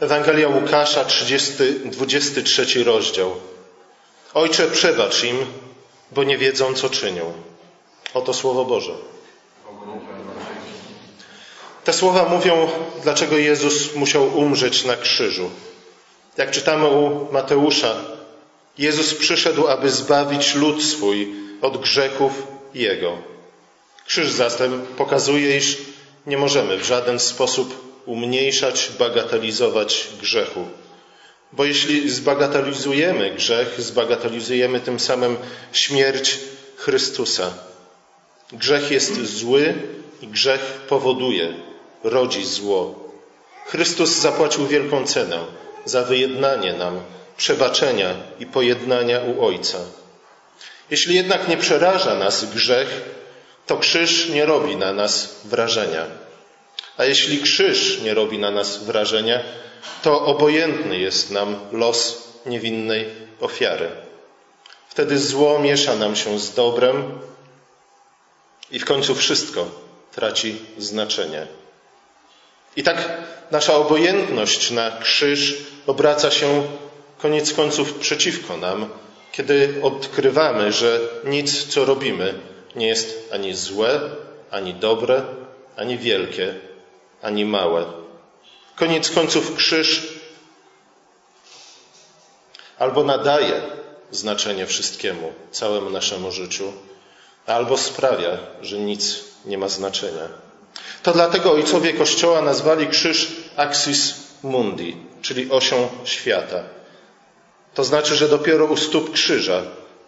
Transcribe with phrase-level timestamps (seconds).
[0.00, 1.52] Ewangelia Łukasza, 30,
[1.84, 3.36] 23 rozdział.
[4.34, 5.36] Ojcze, przebacz im,
[6.12, 7.32] bo nie wiedzą, co czynią.
[8.14, 8.92] Oto Słowo Boże.
[11.84, 12.68] Te słowa mówią,
[13.02, 15.50] dlaczego Jezus musiał umrzeć na krzyżu.
[16.36, 17.94] Jak czytamy u Mateusza,
[18.78, 22.32] Jezus przyszedł, aby zbawić lud swój od grzechów
[22.74, 23.18] Jego.
[24.06, 25.78] Krzyż zatem pokazuje, iż
[26.26, 30.64] nie możemy w żaden sposób umniejszać, bagatelizować grzechu.
[31.52, 35.36] Bo jeśli zbagatelizujemy grzech, zbagatelizujemy tym samym
[35.72, 36.38] śmierć
[36.76, 37.54] Chrystusa.
[38.52, 39.74] Grzech jest zły
[40.22, 41.54] i grzech powoduje,
[42.04, 43.08] rodzi zło.
[43.66, 45.38] Chrystus zapłacił wielką cenę
[45.84, 47.00] za wyjednanie nam
[47.36, 49.78] przebaczenia i pojednania u Ojca.
[50.90, 53.00] Jeśli jednak nie przeraża nas grzech,
[53.66, 56.27] to krzyż nie robi na nas wrażenia.
[56.98, 59.40] A jeśli krzyż nie robi na nas wrażenia,
[60.02, 63.06] to obojętny jest nam los niewinnej
[63.40, 63.88] ofiary.
[64.88, 67.18] Wtedy zło miesza nam się z dobrem
[68.70, 69.70] i w końcu wszystko
[70.14, 71.46] traci znaczenie.
[72.76, 73.08] I tak
[73.50, 76.62] nasza obojętność na krzyż obraca się
[77.18, 78.88] koniec końców przeciwko nam,
[79.32, 82.34] kiedy odkrywamy, że nic, co robimy,
[82.76, 84.00] nie jest ani złe,
[84.50, 85.22] ani dobre,
[85.76, 86.54] ani wielkie,
[87.22, 87.84] ani małe.
[88.76, 90.18] Koniec końców krzyż
[92.78, 93.62] albo nadaje
[94.10, 96.72] znaczenie wszystkiemu, całemu naszemu życiu,
[97.46, 100.28] albo sprawia, że nic nie ma znaczenia.
[101.02, 106.62] To dlatego ojcowie Kościoła nazwali krzyż axis mundi, czyli osią świata.
[107.74, 109.62] To znaczy, że dopiero u stóp krzyża,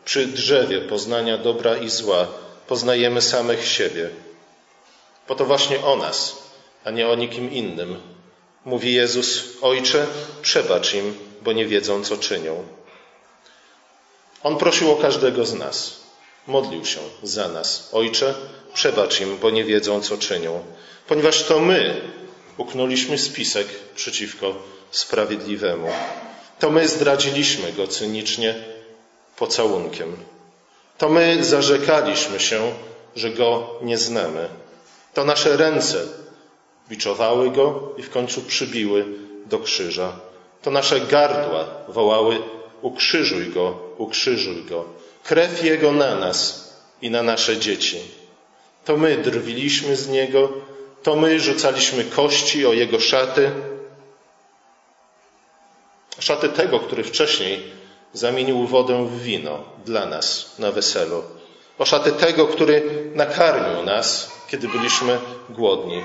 [0.05, 2.27] przy drzewie poznania dobra i zła,
[2.67, 4.11] poznajemy samych siebie.
[5.29, 6.40] Bo to właśnie o nas,
[6.85, 7.97] a nie o nikim innym.
[8.65, 10.07] Mówi Jezus: Ojcze,
[10.43, 12.65] przebacz im, bo nie wiedzą, co czynią.
[14.43, 16.01] On prosił o każdego z nas.
[16.47, 17.89] Modlił się za nas.
[17.93, 18.35] Ojcze,
[18.75, 20.63] przebacz im, bo nie wiedzą, co czynią.
[21.09, 22.01] Ponieważ to my
[22.57, 24.55] uknuliśmy spisek przeciwko
[24.91, 25.89] sprawiedliwemu.
[26.59, 28.55] To my zdradziliśmy go cynicznie
[29.37, 30.17] pocałunkiem.
[30.99, 32.73] To my zarzekaliśmy się,
[33.17, 34.49] że go nie znamy.
[35.15, 36.07] To nasze ręce
[36.91, 39.05] biczowały go i w końcu przybiły
[39.47, 40.13] do krzyża.
[40.63, 42.39] To nasze gardła wołały:
[42.83, 44.85] Ukrzyżuj go, ukrzyżuj go.
[45.25, 46.71] Krew jego na nas
[47.03, 48.01] i na nasze dzieci.
[48.85, 50.49] To my drwiliśmy z niego,
[51.03, 53.51] to my rzucaliśmy kości o jego szaty,
[56.19, 57.63] szaty tego, który wcześniej
[58.13, 61.23] zamienił wodę w wino dla nas na weselu.
[61.79, 62.83] O szaty tego, który
[63.15, 65.19] nakarmił nas, kiedy byliśmy
[65.51, 66.03] głodni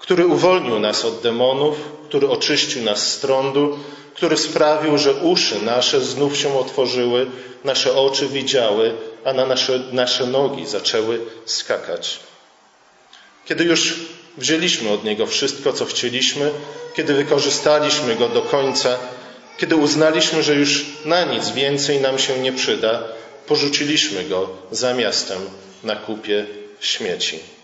[0.00, 1.76] który uwolnił nas od demonów,
[2.08, 3.78] który oczyścił nas z trądu,
[4.14, 7.26] który sprawił, że uszy nasze znów się otworzyły,
[7.64, 8.94] nasze oczy widziały,
[9.24, 12.20] a na nasze, nasze nogi zaczęły skakać.
[13.46, 13.94] Kiedy już
[14.38, 16.50] wzięliśmy od Niego wszystko, co chcieliśmy,
[16.96, 18.98] kiedy wykorzystaliśmy Go do końca,
[19.58, 23.02] kiedy uznaliśmy, że już na nic więcej nam się nie przyda,
[23.46, 25.38] porzuciliśmy Go za miastem
[25.84, 26.46] na kupie
[26.80, 27.59] śmieci.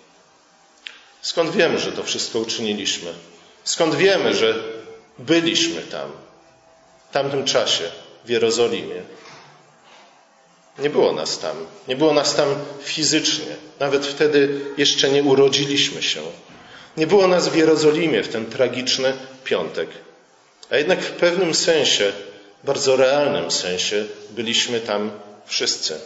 [1.27, 3.13] Skąd wiemy, że to wszystko uczyniliśmy?
[3.65, 4.55] Skąd wiemy, że
[5.19, 6.13] byliśmy tam,
[7.11, 7.85] w tamtym czasie,
[8.25, 9.03] w Jerozolimie?
[10.79, 11.57] Nie było nas tam.
[11.89, 13.57] Nie było nas tam fizycznie.
[13.81, 16.21] Nawet wtedy jeszcze nie urodziliśmy się.
[16.97, 19.13] Nie było nas w Jerozolimie w ten tragiczny
[19.45, 19.89] piątek.
[20.71, 22.13] A jednak w pewnym sensie,
[22.65, 25.11] bardzo realnym sensie, byliśmy tam
[25.47, 26.01] wszyscy.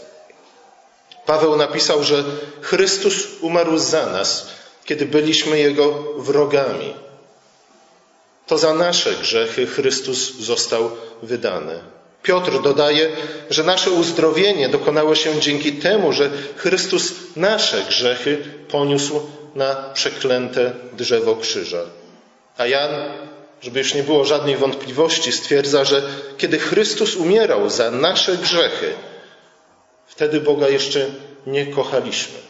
[1.27, 2.25] Paweł napisał, że
[2.61, 4.60] Chrystus umarł za nas,
[4.91, 6.95] kiedy byliśmy Jego wrogami.
[8.47, 10.91] To za nasze grzechy Chrystus został
[11.23, 11.81] wydany.
[12.23, 13.09] Piotr dodaje,
[13.51, 19.21] że nasze uzdrowienie dokonało się dzięki temu, że Chrystus nasze grzechy poniósł
[19.55, 21.83] na przeklęte drzewo krzyża.
[22.59, 22.91] A Jan,
[23.61, 26.03] żeby już nie było żadnej wątpliwości, stwierdza, że
[26.39, 28.93] kiedy Chrystus umierał za nasze grzechy,
[30.07, 31.07] wtedy Boga jeszcze
[31.47, 32.50] nie kochaliśmy.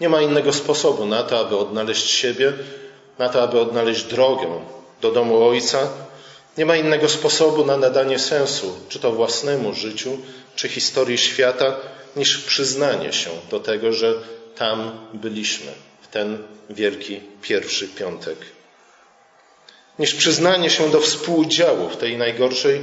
[0.00, 2.52] Nie ma innego sposobu na to, aby odnaleźć siebie,
[3.18, 4.60] na to, aby odnaleźć drogę
[5.00, 5.88] do domu Ojca.
[6.58, 10.18] Nie ma innego sposobu na nadanie sensu, czy to własnemu życiu,
[10.56, 11.76] czy historii świata,
[12.16, 14.14] niż przyznanie się do tego, że
[14.56, 15.72] tam byliśmy
[16.02, 16.38] w ten
[16.70, 18.38] wielki pierwszy piątek.
[19.98, 22.80] Niż przyznanie się do współudziału w tej najgorszej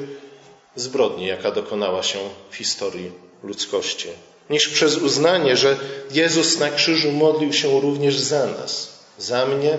[0.76, 2.20] zbrodni, jaka dokonała się
[2.50, 3.12] w historii
[3.44, 4.10] ludzkości
[4.50, 5.78] niż przez uznanie, że
[6.12, 9.78] Jezus na krzyżu modlił się również za nas, za mnie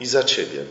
[0.00, 0.64] i za Ciebie.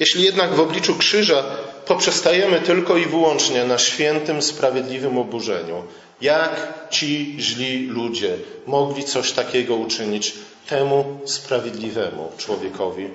[0.00, 1.44] Jeśli jednak w obliczu krzyża
[1.86, 5.82] poprzestajemy tylko i wyłącznie na świętym, sprawiedliwym oburzeniu,
[6.20, 8.36] jak ci źli ludzie
[8.66, 10.34] mogli coś takiego uczynić
[10.68, 13.08] temu sprawiedliwemu człowiekowi,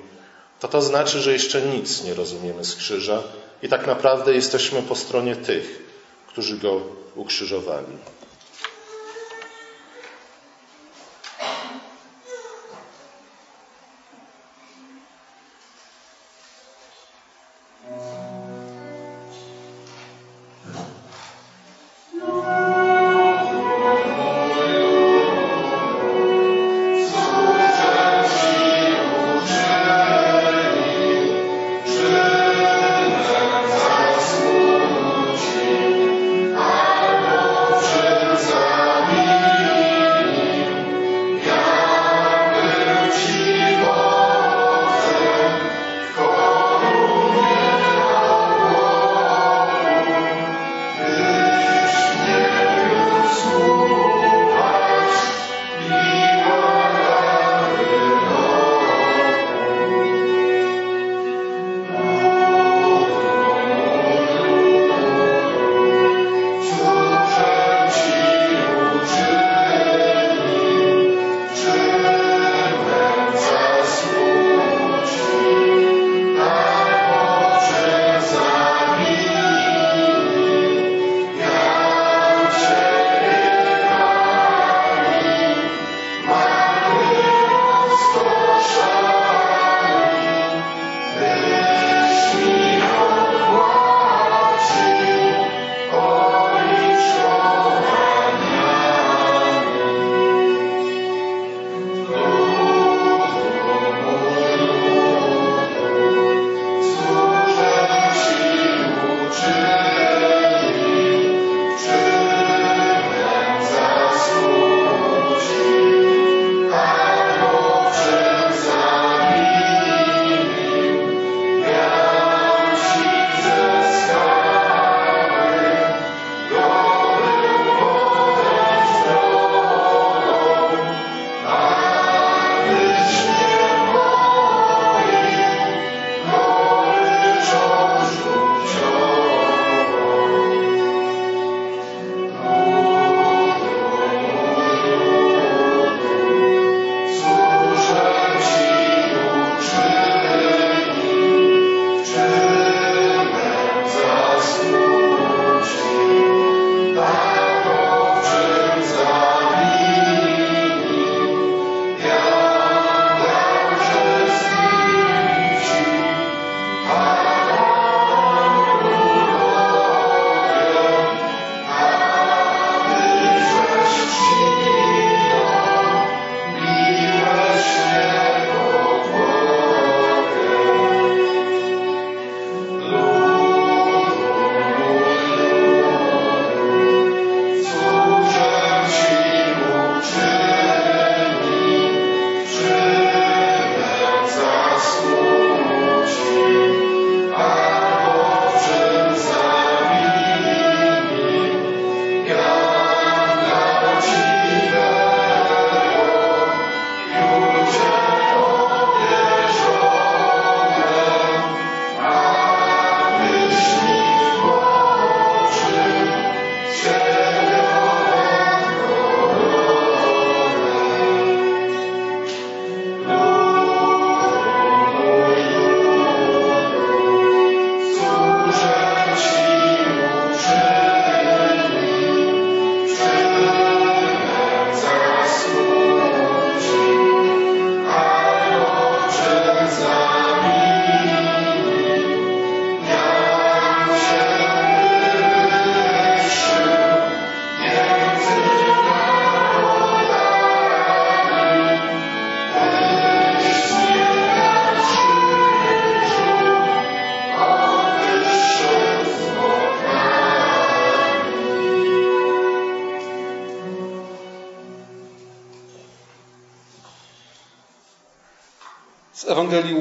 [0.60, 3.22] to to znaczy, że jeszcze nic nie rozumiemy z krzyża
[3.62, 5.82] i tak naprawdę jesteśmy po stronie tych,
[6.28, 6.80] którzy go
[7.14, 7.96] ukrzyżowali.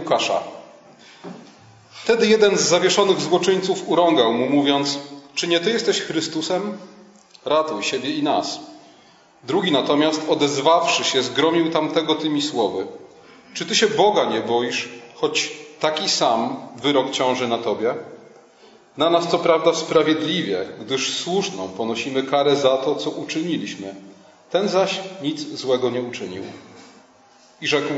[0.06, 0.44] Łukasza.
[1.92, 5.00] Wtedy jeden z zawieszonych złoczyńców urągał mu, mówiąc:
[5.36, 6.78] Czy nie ty jesteś Chrystusem?
[7.46, 8.60] Ratuj siebie i nas.
[9.44, 12.88] Drugi natomiast, odezwawszy się, zgromił tamtego tymi słowy:
[13.54, 17.96] Czy ty się Boga nie boisz, choć taki sam wyrok ciąży na Tobie?
[18.98, 23.96] Na nas co prawda sprawiedliwie, gdyż słuszną ponosimy karę za to, co uczyniliśmy.
[24.52, 26.44] Ten zaś nic złego nie uczynił.
[27.62, 27.94] I rzekł: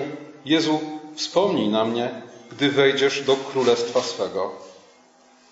[0.45, 0.79] Jezu,
[1.17, 2.21] wspomnij na mnie,
[2.51, 4.51] gdy wejdziesz do królestwa swego.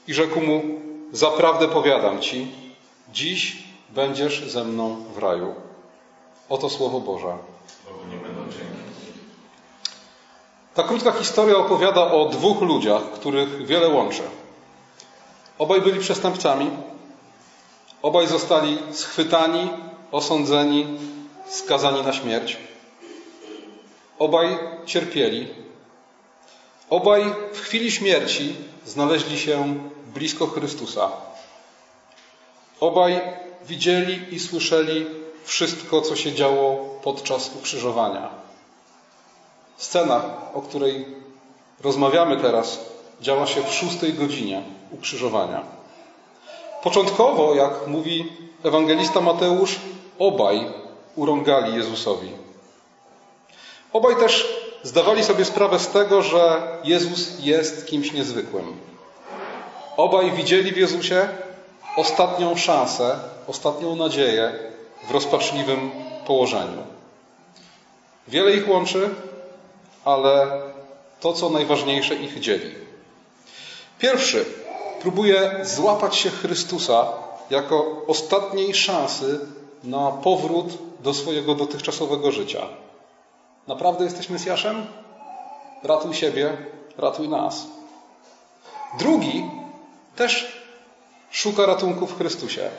[0.08, 0.62] I rzekł mu:
[1.12, 2.48] Zaprawdę powiadam ci,
[3.14, 5.56] dziś będziesz ze mną w raju.
[6.50, 7.38] Oto słowo Boże.
[10.74, 14.24] Ta krótka historia opowiada o dwóch ludziach, których wiele łączy.
[15.58, 16.70] Obaj byli przestępcami,
[18.02, 19.70] obaj zostali schwytani,
[20.12, 20.86] osądzeni,
[21.48, 22.58] skazani na śmierć.
[24.20, 25.48] Obaj cierpieli.
[26.90, 28.56] Obaj w chwili śmierci
[28.86, 29.80] znaleźli się
[30.14, 31.12] blisko Chrystusa.
[32.80, 33.22] Obaj
[33.68, 35.06] widzieli i słyszeli
[35.44, 38.30] wszystko, co się działo podczas ukrzyżowania.
[39.78, 41.06] Scena, o której
[41.82, 42.80] rozmawiamy teraz,
[43.22, 45.64] działa się w szóstej godzinie ukrzyżowania.
[46.84, 48.32] Początkowo, jak mówi
[48.64, 49.80] ewangelista Mateusz,
[50.20, 50.68] obaj
[51.16, 52.45] urągali Jezusowi.
[53.96, 54.48] Obaj też
[54.84, 58.78] zdawali sobie sprawę z tego, że Jezus jest kimś niezwykłym.
[59.98, 61.30] Obaj widzieli w Jezusie
[61.98, 64.54] ostatnią szansę, ostatnią nadzieję
[65.08, 65.92] w rozpaczliwym
[66.28, 66.84] położeniu.
[68.28, 69.10] Wiele ich łączy,
[70.06, 70.62] ale
[71.20, 72.76] to, co najważniejsze, ich dzieli.
[74.00, 74.46] Pierwszy
[75.02, 77.08] próbuje złapać się Chrystusa
[77.50, 79.40] jako ostatniej szansy
[79.84, 80.68] na powrót
[81.00, 82.68] do swojego dotychczasowego życia.
[83.68, 84.86] Naprawdę jesteś Mesjaszem?
[85.84, 86.58] Ratuj siebie,
[86.98, 87.68] ratuj nas.
[89.00, 89.46] Drugi
[90.16, 90.62] też
[91.32, 92.70] szuka ratunku w Chrystusie.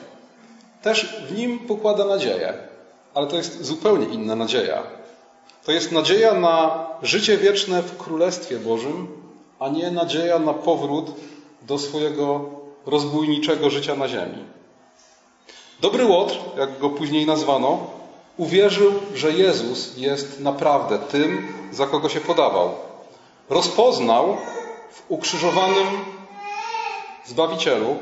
[0.82, 2.54] Też w nim pokłada nadzieję,
[3.14, 4.82] ale to jest zupełnie inna nadzieja.
[5.64, 9.08] To jest nadzieja na życie wieczne w Królestwie Bożym,
[9.58, 11.12] a nie nadzieja na powrót
[11.62, 12.44] do swojego
[12.86, 14.44] rozbójniczego życia na ziemi.
[15.80, 17.86] Dobry Łotr, jak go później nazwano,
[18.36, 22.74] uwierzył, że Jezus jest naprawdę tym, za kogo się podawał.
[23.50, 24.36] Rozpoznał
[24.90, 25.86] w ukrzyżowanym
[27.26, 27.96] Zbawicielu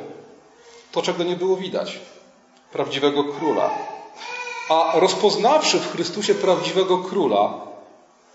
[0.93, 2.01] to, czego nie było widać
[2.73, 3.71] prawdziwego króla.
[4.69, 7.55] A rozpoznawszy w Chrystusie prawdziwego króla,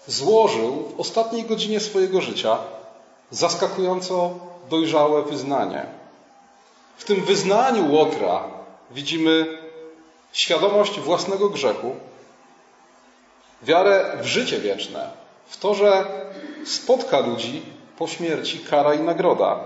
[0.07, 2.57] złożył w ostatniej godzinie swojego życia
[3.31, 4.31] zaskakująco
[4.69, 5.85] dojrzałe wyznanie.
[6.97, 8.43] W tym wyznaniu Łotra
[8.91, 9.58] widzimy
[10.31, 11.95] świadomość własnego grzechu,
[13.63, 15.09] wiarę w życie wieczne,
[15.47, 16.05] w to, że
[16.65, 17.61] spotka ludzi
[17.97, 19.59] po śmierci kara i nagroda.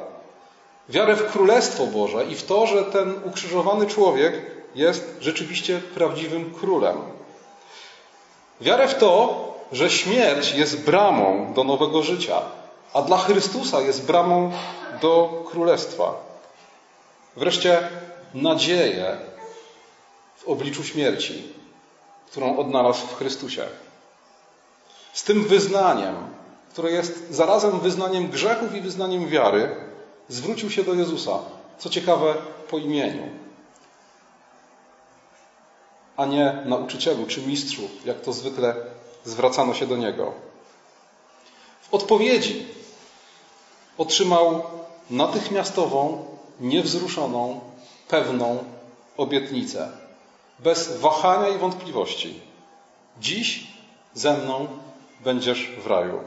[0.89, 4.41] Wiarę w Królestwo Boże i w to, że ten ukrzyżowany człowiek
[4.75, 6.97] jest rzeczywiście prawdziwym królem.
[8.61, 12.41] Wiarę w to, że śmierć jest bramą do nowego życia,
[12.93, 14.51] a dla Chrystusa jest bramą
[15.01, 16.13] do królestwa.
[17.37, 17.89] Wreszcie
[18.33, 19.17] nadzieję
[20.43, 21.43] w obliczu śmierci,
[22.27, 23.67] którą odnalazł w Chrystusie.
[25.13, 26.15] Z tym wyznaniem,
[26.71, 29.75] które jest zarazem wyznaniem grzechów i wyznaniem wiary,
[30.29, 31.39] zwrócił się do Jezusa.
[31.77, 32.35] Co ciekawe,
[32.69, 33.29] po imieniu,
[36.17, 38.75] a nie nauczycielu czy mistrzu, jak to zwykle
[39.25, 40.33] zwracano się do niego.
[41.81, 42.65] W odpowiedzi
[43.97, 44.63] otrzymał
[45.09, 46.25] natychmiastową,
[46.59, 47.59] niewzruszoną,
[48.07, 48.63] pewną
[49.17, 49.91] obietnicę,
[50.59, 52.39] bez wahania i wątpliwości.
[53.19, 53.67] Dziś
[54.13, 54.67] ze mną
[55.23, 56.19] będziesz w raju.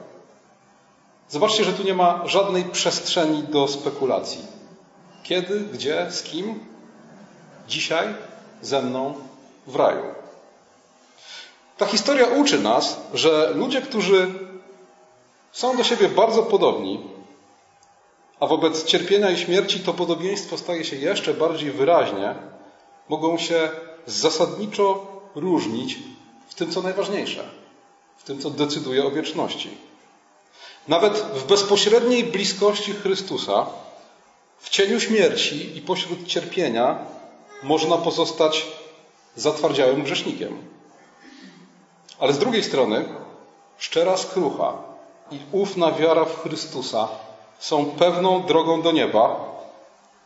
[1.29, 4.47] Zobaczcie, że tu nie ma żadnej przestrzeni do spekulacji.
[5.23, 6.61] Kiedy, gdzie, z kim?
[7.69, 8.15] Dzisiaj
[8.63, 9.15] ze mną
[9.67, 10.05] w raju.
[11.79, 14.35] Ta historia uczy nas, że ludzie, którzy
[15.53, 17.01] są do siebie bardzo podobni,
[18.41, 22.35] a wobec cierpienia i śmierci to podobieństwo staje się jeszcze bardziej wyraźnie,
[23.09, 23.71] mogą się
[24.07, 25.99] zasadniczo różnić
[26.49, 27.51] w tym, co najważniejsze,
[28.17, 29.71] w tym, co decyduje o wieczności.
[30.89, 33.67] Nawet w bezpośredniej bliskości Chrystusa,
[34.59, 36.99] w cieniu śmierci i pośród cierpienia,
[37.63, 38.67] można pozostać
[39.37, 40.59] zatwardziałym grzesznikiem.
[42.19, 43.05] Ale z drugiej strony,
[43.79, 44.75] szczera skrucha
[45.31, 47.09] i ufna wiara w Chrystusa
[47.59, 49.57] są pewną drogą do nieba,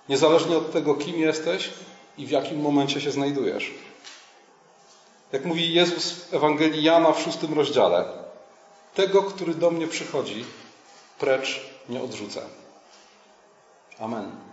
[0.08, 1.70] niezależnie od tego, kim jesteś
[2.20, 3.70] i w jakim momencie się znajdujesz.
[5.32, 8.04] Jak mówi Jezus w Ewangelii Jana w szóstym rozdziale,
[8.94, 10.44] tego, który do mnie przychodzi,
[11.18, 12.42] precz nie odrzucę.
[13.98, 14.50] Amen.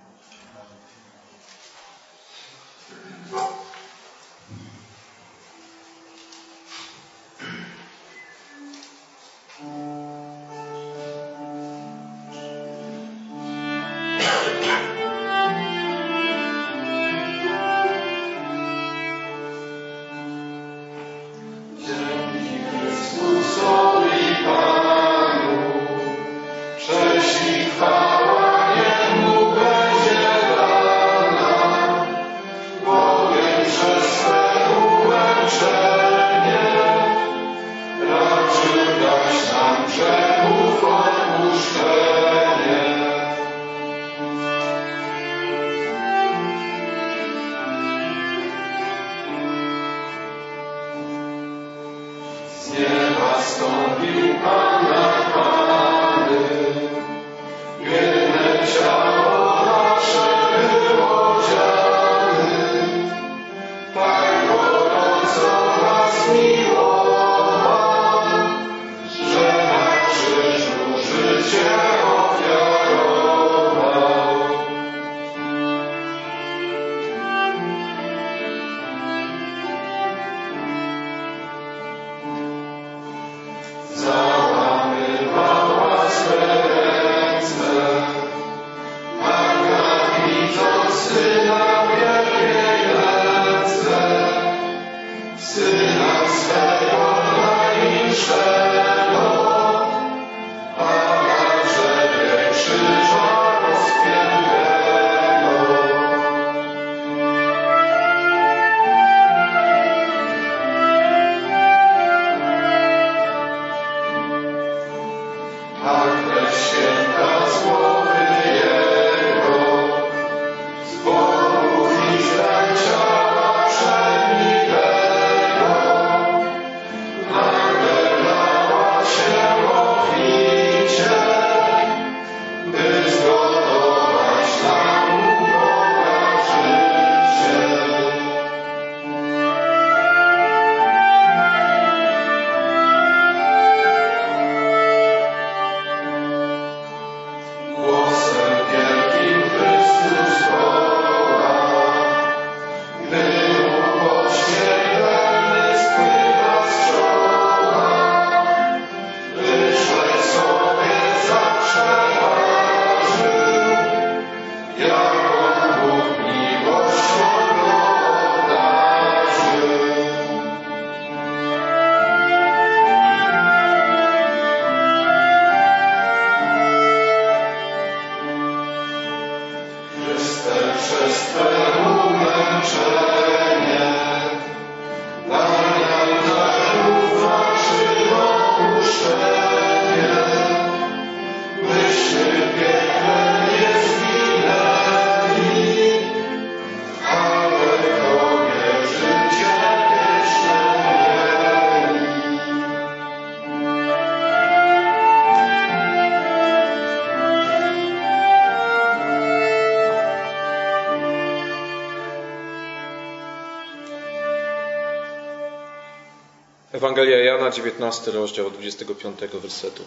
[216.73, 219.83] Ewangelia Jana, 19 rozdział 25 wersetu.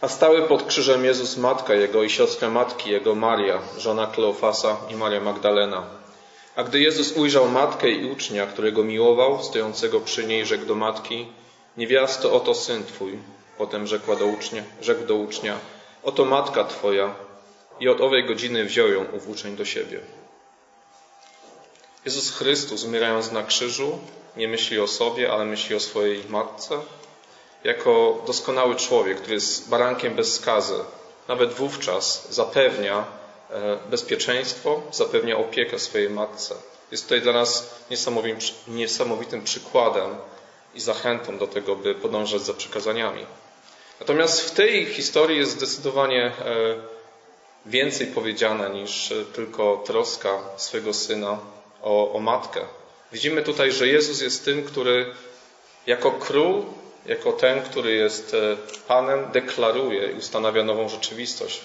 [0.00, 4.94] A stały pod krzyżem Jezus matka Jego i siostra matki Jego, Maria, żona Kleofasa i
[4.94, 5.86] Maria Magdalena.
[6.56, 11.26] A gdy Jezus ujrzał matkę i ucznia, którego miłował, stojącego przy niej, rzekł do matki,
[11.76, 13.18] niewiasto, oto syn Twój.
[13.58, 15.58] Potem rzekła do ucznia, rzekł do ucznia,
[16.02, 17.14] oto matka Twoja.
[17.80, 20.00] I od owej godziny wziął ją ów uczeń do siebie.
[22.04, 23.98] Jezus Chrystus, umierając na krzyżu,
[24.36, 26.78] nie myśli o sobie, ale myśli o swojej matce.
[27.64, 30.84] Jako doskonały człowiek, który jest barankiem bez skazy,
[31.28, 33.04] nawet wówczas zapewnia
[33.50, 36.54] e, bezpieczeństwo, zapewnia opiekę swojej matce.
[36.90, 37.74] Jest tutaj dla nas
[38.68, 40.16] niesamowitym przykładem
[40.74, 43.26] i zachętą do tego, by podążać za przykazaniami.
[44.00, 46.32] Natomiast w tej historii jest zdecydowanie e,
[47.66, 51.38] więcej powiedziane niż tylko troska swego syna
[51.82, 52.60] o, o matkę.
[53.12, 55.14] Widzimy tutaj, że Jezus jest tym, który
[55.86, 56.62] jako król,
[57.06, 58.56] jako ten, który jest e,
[58.88, 61.60] Panem, deklaruje i ustanawia nową rzeczywistość.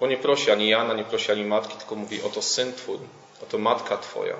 [0.00, 2.98] Bo nie prosi ani Jana, nie prosi ani matki, tylko mówi: Oto syn Twój,
[3.42, 4.36] oto matka Twoja.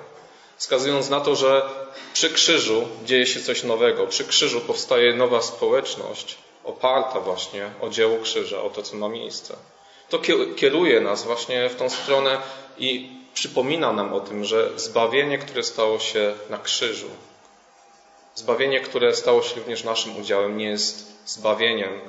[0.57, 1.69] Wskazując na to, że
[2.13, 4.07] przy krzyżu dzieje się coś nowego.
[4.07, 9.55] Przy krzyżu powstaje nowa społeczność oparta właśnie o dzieło krzyża, o to, co ma miejsce.
[10.09, 10.19] To
[10.55, 12.37] kieruje nas właśnie w tą stronę
[12.77, 17.09] i przypomina nam o tym, że zbawienie, które stało się na krzyżu,
[18.35, 21.99] zbawienie, które stało się również naszym udziałem, nie jest zbawieniem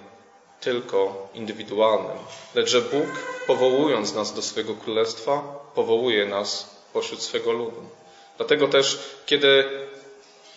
[0.60, 2.18] tylko indywidualnym,
[2.54, 3.06] lecz że Bóg,
[3.46, 5.42] powołując nas do swojego królestwa,
[5.74, 7.82] powołuje nas pośród swego ludu.
[8.36, 9.64] Dlatego też, kiedy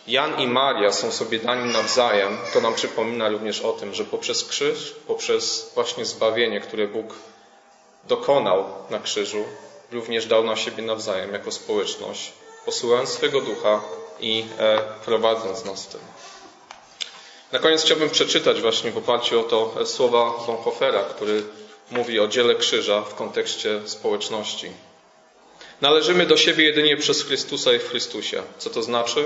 [0.08, 4.46] Jan i Maria są sobie dani nawzajem, to nam przypomina również o tym, że poprzez
[4.46, 7.16] krzyż, poprzez właśnie zbawienie, które Bóg
[8.08, 9.46] dokonał na krzyżu,
[9.92, 12.32] również dał na siebie nawzajem jako społeczność,
[12.66, 13.82] posyłając swego ducha
[14.20, 16.02] i e, prowadząc nas w tym.
[17.52, 21.44] Na koniec chciałbym przeczytać właśnie w oparciu o to słowa Bonhoeffera, który
[21.92, 24.72] mówi o dziele krzyża w kontekście społeczności.
[25.82, 28.44] Należymy do siebie jedynie przez Chrystusa i w Chrystusie.
[28.58, 29.26] Co to znaczy?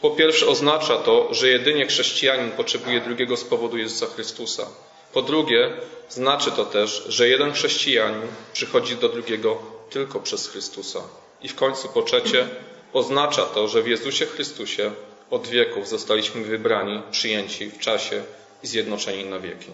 [0.00, 4.66] Po pierwsze oznacza to, że jedynie chrześcijanin potrzebuje drugiego z powodu Jezusa Chrystusa.
[5.12, 5.70] Po drugie,
[6.08, 11.00] znaczy to też, że jeden chrześcijanin przychodzi do drugiego tylko przez Chrystusa.
[11.42, 12.48] I w końcu po trzecie,
[12.92, 14.90] oznacza to, że w Jezusie Chrystusie
[15.30, 18.22] od wieków zostaliśmy wybrani, przyjęci w czasie
[18.62, 19.70] i zjednoczeni na wieki.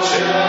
[0.00, 0.47] Lord,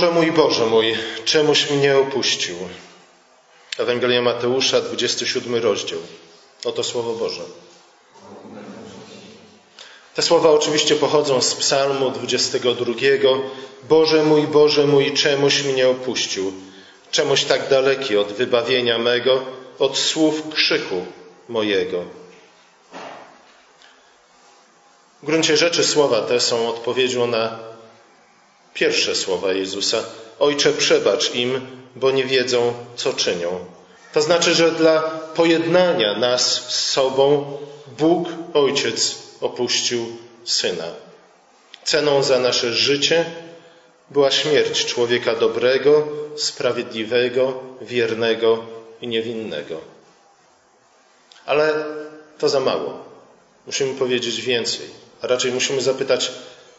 [0.00, 2.56] Boże mój, Boże mój, czemuś mnie opuścił?
[3.78, 5.98] Ewangelia Mateusza, 27 rozdział.
[6.64, 7.42] Oto Słowo Boże.
[10.14, 12.94] Te słowa oczywiście pochodzą z Psalmu 22.
[13.88, 16.52] Boże mój, Boże mój, czemuś mnie opuścił?
[17.10, 19.42] Czemuś tak daleki od wybawienia mego,
[19.78, 21.06] od słów krzyku
[21.48, 22.04] mojego.
[25.22, 27.69] W gruncie rzeczy słowa te są odpowiedzią na
[28.80, 30.04] pierwsze słowa Jezusa.
[30.38, 31.66] Ojcze, przebacz im,
[31.96, 33.64] bo nie wiedzą, co czynią.
[34.12, 35.00] To znaczy, że dla
[35.34, 37.58] pojednania nas z sobą
[37.98, 40.88] Bóg, Ojciec, opuścił Syna.
[41.84, 43.24] Ceną za nasze życie
[44.10, 48.64] była śmierć człowieka dobrego, sprawiedliwego, wiernego
[49.00, 49.80] i niewinnego.
[51.46, 51.84] Ale
[52.38, 53.04] to za mało.
[53.66, 54.86] Musimy powiedzieć więcej.
[55.22, 56.32] A raczej musimy zapytać,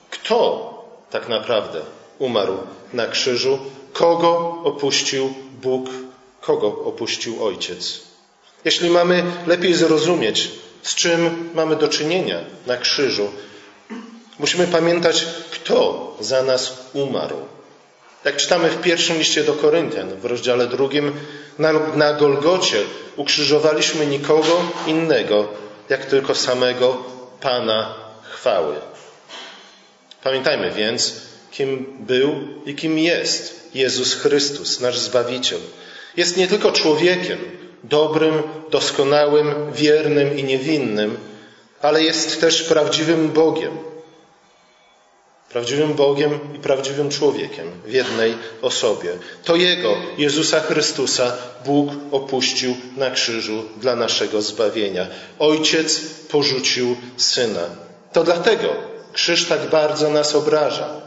[0.09, 0.80] kto
[1.11, 1.81] tak naprawdę
[2.19, 2.57] umarł
[2.93, 3.59] na krzyżu,
[3.93, 5.89] kogo opuścił Bóg,
[6.41, 8.01] kogo opuścił Ojciec.
[8.65, 10.49] Jeśli mamy lepiej zrozumieć,
[10.81, 13.31] z czym mamy do czynienia na krzyżu,
[14.39, 17.37] musimy pamiętać, kto za nas umarł.
[18.25, 21.11] Jak czytamy w pierwszym liście do Koryntian, w rozdziale drugim,
[21.59, 22.83] na, na Golgocie
[23.15, 25.47] ukrzyżowaliśmy nikogo innego,
[25.89, 26.97] jak tylko samego
[27.41, 27.93] Pana
[28.31, 28.75] chwały.
[30.23, 35.59] Pamiętajmy więc, kim był i kim jest Jezus Chrystus, nasz Zbawiciel.
[36.17, 37.37] Jest nie tylko człowiekiem,
[37.83, 41.17] dobrym, doskonałym, wiernym i niewinnym,
[41.81, 43.77] ale jest też prawdziwym Bogiem.
[45.49, 49.09] Prawdziwym Bogiem i prawdziwym człowiekiem w jednej osobie.
[49.43, 55.07] To Jego, Jezusa Chrystusa, Bóg opuścił na krzyżu dla naszego zbawienia.
[55.39, 57.65] Ojciec porzucił Syna.
[58.13, 61.01] To dlatego krzyż tak bardzo nas obraża.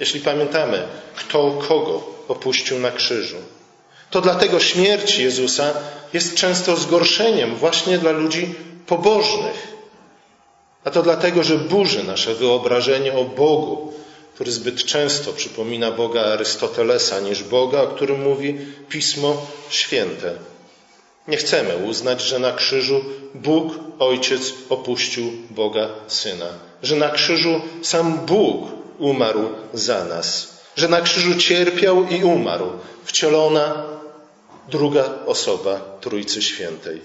[0.00, 0.82] Jeśli pamiętamy,
[1.16, 3.36] kto kogo opuścił na krzyżu.
[4.10, 5.74] To dlatego śmierć Jezusa
[6.12, 8.54] jest często zgorszeniem właśnie dla ludzi
[8.86, 9.74] pobożnych.
[10.84, 13.92] A to dlatego, że burzy nasze wyobrażenie o Bogu,
[14.34, 20.32] który zbyt często przypomina Boga Arystotelesa niż Boga, o którym mówi Pismo Święte.
[21.28, 26.48] Nie chcemy uznać, że na krzyżu Bóg, Ojciec, opuścił Boga Syna,
[26.82, 32.70] że na krzyżu sam Bóg umarł za nas, że na krzyżu cierpiał i umarł,
[33.04, 33.84] wcielona
[34.68, 37.00] druga osoba Trójcy Świętej.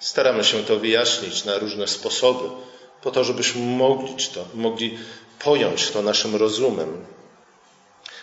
[0.00, 2.48] Staramy się to wyjaśnić na różne sposoby,
[3.02, 4.98] po to, żebyśmy mogli to, mogli
[5.38, 7.04] pojąć to naszym rozumem.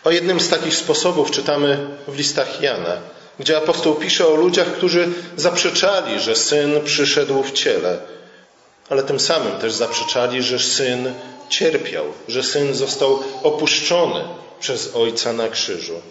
[0.03, 2.97] O jednym z takich sposobów czytamy w listach Jana,
[3.39, 7.97] gdzie apostoł pisze o ludziach, którzy zaprzeczali, że syn przyszedł w ciele,
[8.89, 11.13] ale tym samym też zaprzeczali, że syn
[11.49, 14.23] cierpiał, że syn został opuszczony
[14.59, 16.01] przez ojca na krzyżu.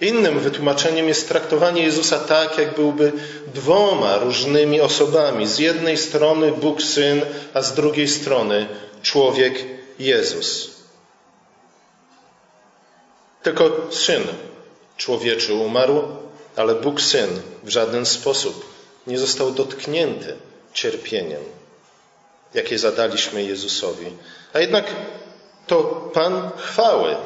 [0.00, 3.12] Innym wytłumaczeniem jest traktowanie Jezusa tak, jak byłby
[3.54, 5.46] dwoma różnymi osobami.
[5.46, 7.22] Z jednej strony Bóg Syn,
[7.54, 8.66] a z drugiej strony
[9.02, 9.64] człowiek
[9.98, 10.70] Jezus.
[13.42, 14.22] Tylko Syn
[14.96, 16.02] człowieczy umarł,
[16.58, 17.30] ale Bóg Syn
[17.62, 18.66] w żaden sposób
[19.06, 20.36] nie został dotknięty
[20.74, 21.42] cierpieniem,
[22.54, 24.06] jakie zadaliśmy Jezusowi.
[24.52, 24.84] A jednak
[25.66, 25.82] to
[26.14, 27.16] Pan chwały,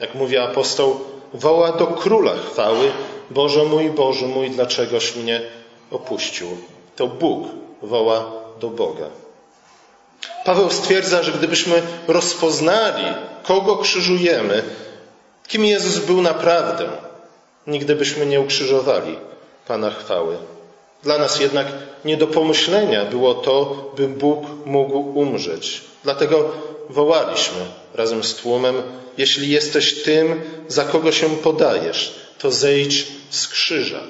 [0.00, 1.00] jak mówi apostoł,
[1.34, 2.92] woła do króla chwały:
[3.30, 5.40] Boże mój, Boże mój, dlaczegoś mnie
[5.90, 6.48] opuścił?
[6.96, 7.48] To Bóg
[7.82, 9.06] woła do Boga.
[10.44, 13.04] Paweł stwierdza, że gdybyśmy rozpoznali,
[13.42, 14.62] kogo krzyżujemy,
[15.48, 16.88] kim Jezus był naprawdę,
[17.66, 19.16] nigdy byśmy nie ukrzyżowali
[19.66, 20.36] Pana chwały.
[21.02, 21.66] Dla nas jednak
[22.04, 25.80] nie do pomyślenia było to, by Bóg mógł umrzeć.
[26.04, 26.52] Dlatego
[26.90, 27.60] wołaliśmy
[27.94, 28.82] razem z tłumem:
[29.18, 34.00] Jeśli jesteś tym, za kogo się podajesz, to zejdź z krzyża.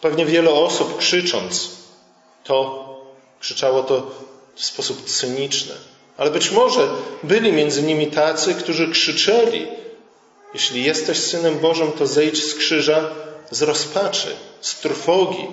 [0.00, 1.70] Pewnie wiele osób krzycząc
[2.44, 2.88] to,
[3.40, 4.10] krzyczało to
[4.54, 5.74] w sposób cyniczny.
[6.16, 6.88] Ale być może
[7.22, 9.66] byli między nimi tacy, którzy krzyczeli:
[10.54, 13.10] Jeśli jesteś synem Bożym, to zejdź z krzyża
[13.50, 15.46] z rozpaczy, z trwogi,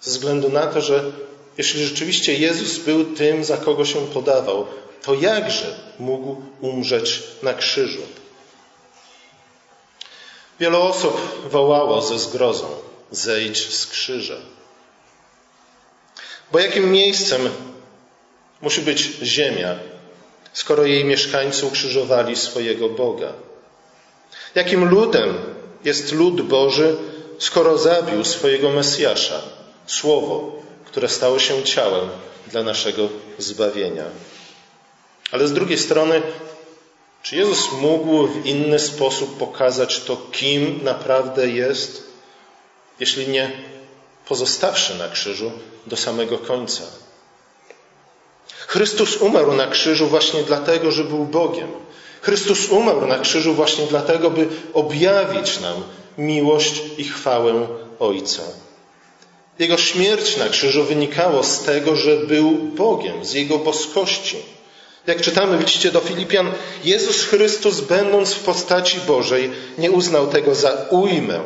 [0.00, 1.04] ze względu na to, że
[1.58, 4.66] jeśli rzeczywiście Jezus był tym, za kogo się podawał,
[5.02, 8.02] to jakże mógł umrzeć na krzyżu?
[10.60, 12.66] Wiele osób wołało ze zgrozą:
[13.10, 14.36] zejdź z krzyża.
[16.52, 17.50] Bo jakim miejscem
[18.60, 19.78] musi być ziemia,
[20.52, 23.32] skoro jej mieszkańcy ukrzyżowali swojego Boga?
[24.54, 25.34] Jakim ludem
[25.84, 26.96] jest lud Boży,
[27.38, 29.40] skoro zabił swojego Mesjasza,
[29.86, 32.08] Słowo, które stało się ciałem
[32.46, 34.04] dla naszego zbawienia?
[35.32, 36.22] Ale z drugiej strony,
[37.22, 42.02] Czy Jezus mógł w inny sposób pokazać to, kim naprawdę jest,
[43.00, 43.50] jeśli nie
[44.28, 45.52] pozostawszy na krzyżu
[45.86, 46.82] do samego końca?
[48.66, 51.68] Chrystus umarł na krzyżu właśnie dlatego, że był Bogiem.
[52.22, 55.82] Chrystus umarł na krzyżu właśnie dlatego, by objawić nam
[56.18, 57.66] miłość i chwałę
[58.00, 58.42] Ojca.
[59.58, 64.36] Jego śmierć na krzyżu wynikało z tego, że był Bogiem, z Jego boskości.
[65.06, 66.52] Jak czytamy w liście do Filipian,
[66.84, 71.40] Jezus Chrystus, będąc w postaci Bożej, nie uznał tego za ujmę,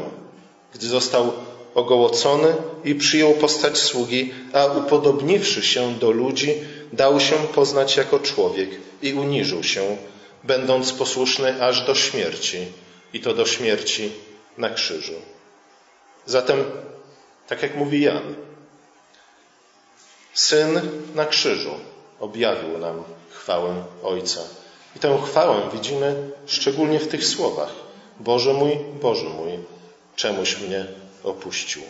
[0.75, 1.33] gdy został
[1.75, 6.55] ogołocony i przyjął postać sługi, a upodobniwszy się do ludzi,
[6.93, 8.71] dał się poznać jako człowiek
[9.03, 9.97] i uniżył się,
[10.47, 12.67] będąc posłuszny aż do śmierci,
[13.13, 14.13] i to do śmierci
[14.59, 15.15] na krzyżu.
[16.27, 16.65] Zatem,
[17.47, 18.35] tak jak mówi Jan,
[20.35, 20.81] syn
[21.15, 21.75] na krzyżu
[22.21, 24.41] objawił nam chwałę Ojca.
[24.97, 27.73] I tę chwałę widzimy szczególnie w tych słowach:
[28.21, 29.59] Boże mój, Boże mój,
[30.17, 30.87] czemuś mnie
[31.25, 31.83] opuścił.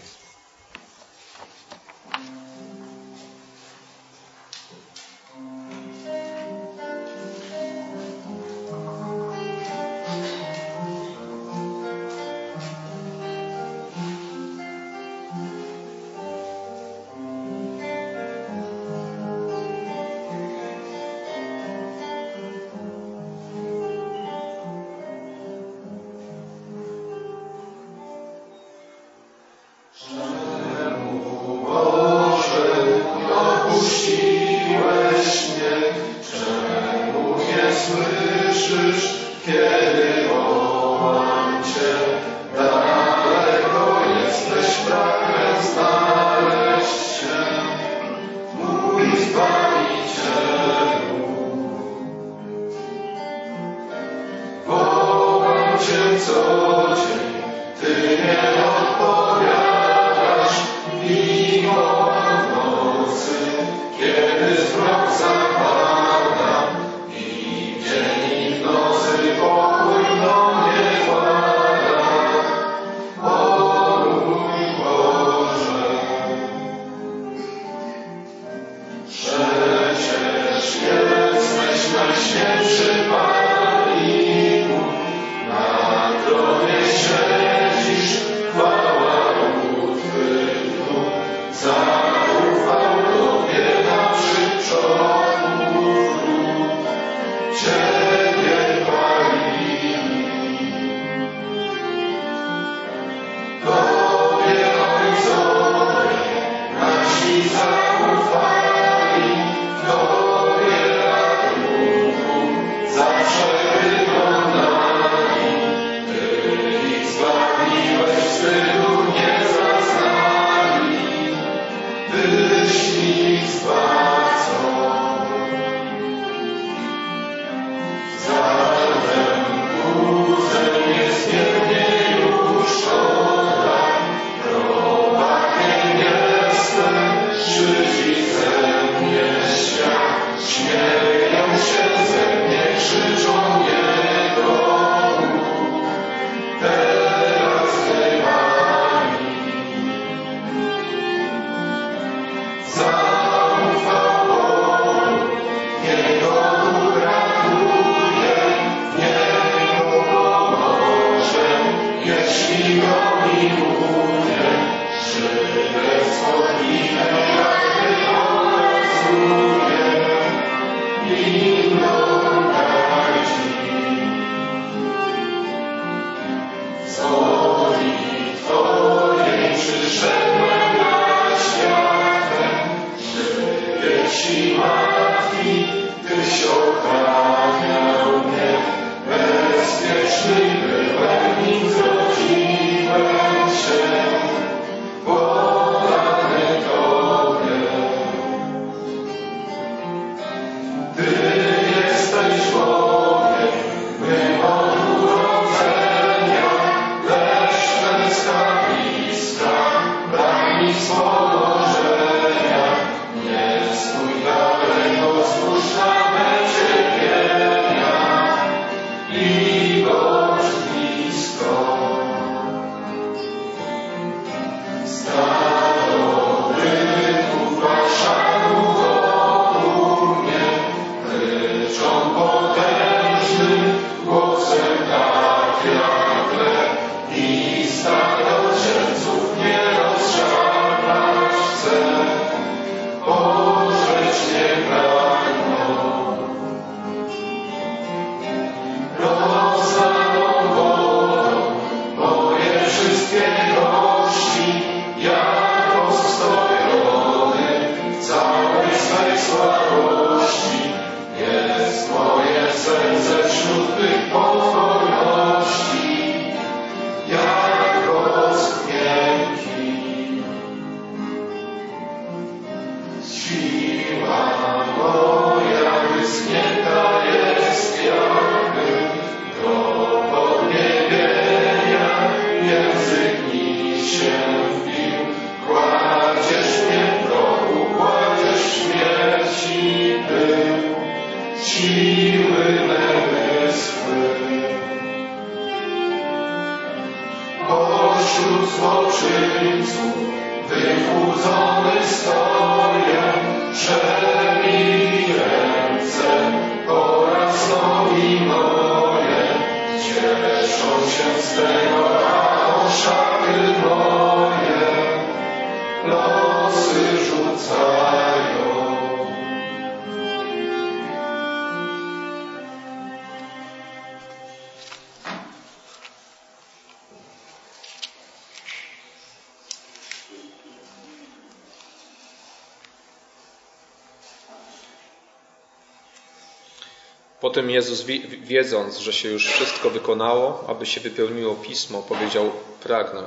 [337.27, 337.85] Potem Jezus,
[338.23, 342.31] wiedząc, że się już wszystko wykonało, aby się wypełniło pismo, powiedział:
[342.63, 343.03] Pragnę.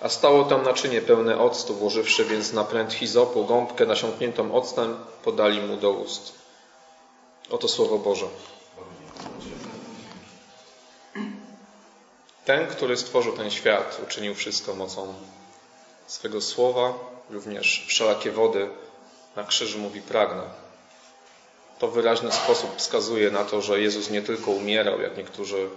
[0.00, 5.60] A stało tam naczynie pełne octu, włożywszy więc na pręt hizopu gąbkę nasiąkniętą octem, podali
[5.60, 6.32] mu do ust.
[7.50, 8.26] Oto słowo Boże.
[12.44, 15.14] Ten, który stworzył ten świat, uczynił wszystko mocą
[16.06, 16.94] swego słowa,
[17.30, 18.68] również wszelakie wody
[19.36, 20.67] na krzyżu mówi pragnę
[21.78, 25.68] to wyraźny sposób wskazuje na to, że Jezus nie tylko umierał, jak niektórzy,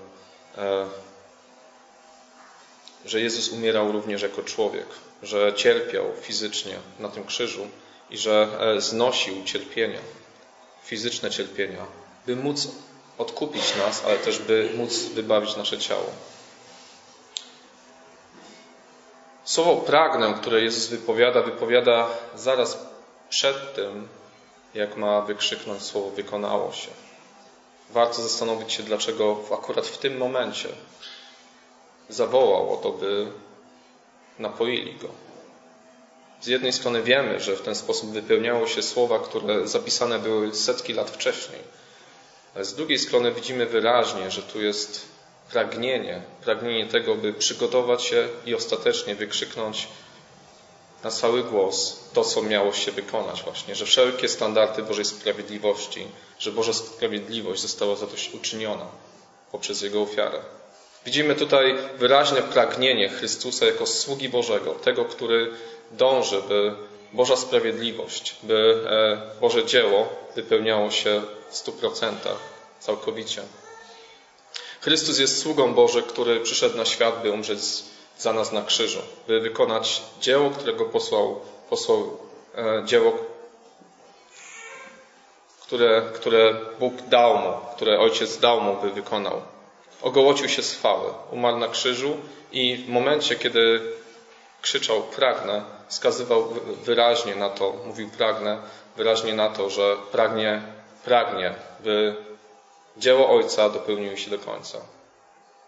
[0.57, 0.87] e,
[3.05, 4.85] że Jezus umierał również jako człowiek,
[5.23, 7.67] że cierpiał fizycznie na tym krzyżu
[8.09, 9.99] i że e, znosił cierpienia,
[10.83, 11.85] fizyczne cierpienia,
[12.25, 12.67] by móc
[13.17, 16.09] odkupić nas, ale też by móc wybawić nasze ciało.
[19.43, 22.77] Słowo pragnę, które Jezus wypowiada, wypowiada zaraz
[23.29, 24.07] przed tym,
[24.73, 26.91] jak ma wykrzyknąć słowo wykonało się.
[27.89, 30.69] Warto zastanowić się, dlaczego akurat w tym momencie
[32.09, 33.31] zawołał o to, by
[34.39, 35.07] napoili go.
[36.41, 40.93] Z jednej strony wiemy, że w ten sposób wypełniało się słowa, które zapisane były setki
[40.93, 41.61] lat wcześniej.
[42.55, 45.05] Ale z drugiej strony widzimy wyraźnie, że tu jest
[45.51, 49.87] pragnienie, pragnienie tego, by przygotować się i ostatecznie wykrzyknąć
[51.03, 56.07] na cały głos to, co miało się wykonać właśnie, że wszelkie standardy Bożej sprawiedliwości,
[56.39, 58.85] że Boża sprawiedliwość została zadośćuczyniona
[59.51, 60.39] poprzez Jego ofiarę.
[61.05, 65.51] Widzimy tutaj wyraźne pragnienie Chrystusa jako sługi Bożego, tego, który
[65.91, 66.75] dąży, by
[67.13, 72.37] Boża sprawiedliwość, by e, Boże dzieło wypełniało się w stu procentach,
[72.79, 73.41] całkowicie.
[74.81, 77.59] Chrystus jest sługą Boży, który przyszedł na świat, by umrzeć
[78.21, 82.17] za nas na krzyżu, by wykonać dzieło, którego posłał, posłał
[82.55, 83.13] e, dzieło,
[85.61, 89.41] które, które Bóg dał mu, które Ojciec dał mu, by wykonał.
[90.01, 92.17] Ogołocił się z chwały, umarł na krzyżu
[92.51, 93.81] i w momencie, kiedy
[94.61, 96.47] krzyczał pragnę, wskazywał
[96.83, 98.57] wyraźnie na to, mówił pragnę,
[98.97, 100.61] wyraźnie na to, że pragnie,
[101.05, 102.15] pragnie, by
[102.97, 104.77] dzieło Ojca dopełniło się do końca.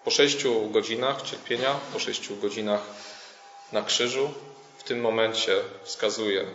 [0.03, 2.81] Po sześciu godzinach cierpienia, po sześciu godzinach
[3.71, 4.33] na krzyżu,
[4.77, 6.45] w tym momencie wskazuje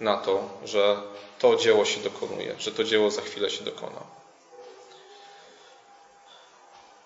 [0.00, 1.02] na to, że
[1.38, 4.20] to dzieło się dokonuje, że to dzieło za chwilę się dokona.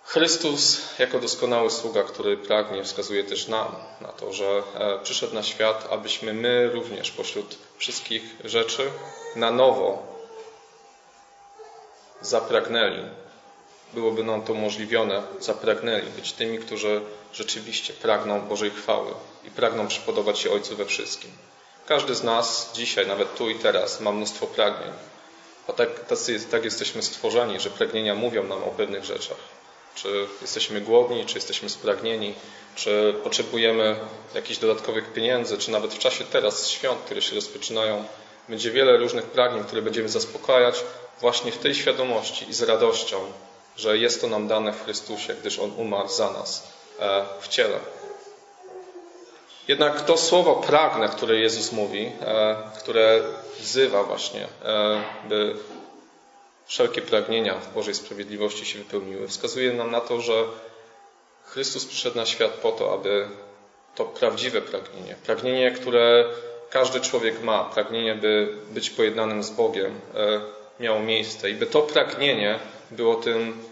[0.04, 5.42] Chrystus, jako doskonały sługa, który pragnie, wskazuje też nam na to, że e, przyszedł na
[5.42, 8.90] świat, abyśmy my również pośród wszystkich rzeczy
[9.36, 10.02] na nowo
[12.20, 13.02] zapragnęli
[13.94, 17.00] byłoby nam to umożliwione, zapragnęli być tymi, którzy
[17.32, 19.10] rzeczywiście pragną Bożej chwały
[19.44, 21.30] i pragną przypodobać się Ojcu we wszystkim.
[21.86, 24.92] Każdy z nas dzisiaj, nawet tu i teraz, ma mnóstwo pragnień.
[25.68, 29.36] A tak, tacy, tak jesteśmy stworzeni, że pragnienia mówią nam o pewnych rzeczach.
[29.94, 32.34] Czy jesteśmy głodni, czy jesteśmy spragnieni,
[32.74, 33.96] czy potrzebujemy
[34.34, 38.04] jakichś dodatkowych pieniędzy, czy nawet w czasie teraz świąt, które się rozpoczynają,
[38.48, 40.84] będzie wiele różnych pragnień, które będziemy zaspokajać
[41.20, 43.32] właśnie w tej świadomości i z radością,
[43.76, 47.78] że jest to nam dane w Chrystusie, gdyż On umarł za nas e, w ciele.
[49.68, 53.22] Jednak to słowo pragnę, które Jezus mówi, e, które
[53.58, 55.56] wzywa właśnie, e, by
[56.66, 60.44] wszelkie pragnienia w Bożej sprawiedliwości się wypełniły, wskazuje nam na to, że
[61.44, 63.28] Chrystus przyszedł na świat po to, aby
[63.94, 66.24] to prawdziwe pragnienie, pragnienie, które
[66.70, 70.00] każdy człowiek ma pragnienie, by być pojednanym z Bogiem,
[70.80, 72.58] miało miejsce i by to pragnienie
[72.90, 73.64] było tym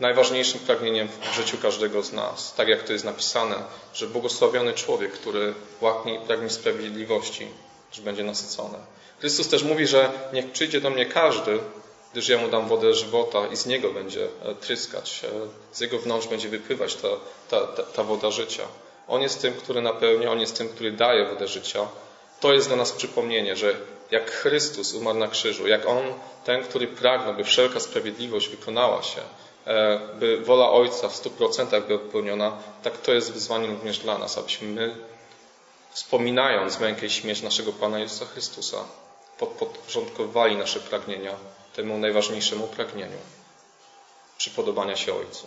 [0.00, 2.54] najważniejszym pragnieniem w życiu każdego z nas.
[2.54, 3.56] Tak jak to jest napisane,
[3.94, 7.46] że błogosławiony człowiek, który łaknie i pragnie sprawiedliwości,
[7.92, 8.78] że będzie nasycony.
[9.20, 11.58] Chrystus też mówi, że niech przyjdzie do mnie każdy,
[12.12, 15.28] gdyż ja mu dam wodę żywota i z niego będzie e, tryskać, e,
[15.76, 17.08] z jego wnątrz będzie wypływać ta,
[17.48, 18.62] ta, ta, ta woda życia.
[19.08, 21.88] On jest tym, który napełnia, On jest tym, który daje wodę życia.
[22.40, 23.74] To jest dla nas przypomnienie, że
[24.10, 26.04] jak Chrystus umarł na krzyżu, jak On,
[26.44, 29.20] ten, który pragnął, by wszelka sprawiedliwość wykonała się,
[29.66, 34.18] e, by wola Ojca w stu procentach była wypełniona, tak to jest wyzwaniem również dla
[34.18, 34.96] nas, abyśmy my,
[35.90, 38.84] wspominając mękę i śmierć naszego Pana Jezusa Chrystusa,
[39.38, 41.34] podporządkowali nasze pragnienia
[41.76, 43.18] temu najważniejszemu pragnieniu
[44.38, 45.46] przypodobania się Ojcu.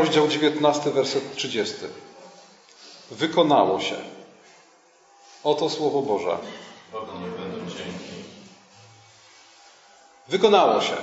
[0.00, 1.74] rozdział 19, werset 30.
[3.10, 3.96] Wykonało się.
[5.44, 6.38] Oto Słowo Boże.
[10.28, 10.96] Wykonało się.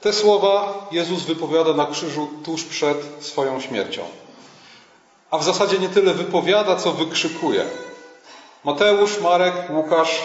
[0.00, 4.02] Te słowa Jezus wypowiada na krzyżu tuż przed swoją śmiercią.
[5.30, 7.64] A w zasadzie nie tyle wypowiada, co wykrzykuje.
[8.64, 10.22] Mateusz, Marek, Łukasz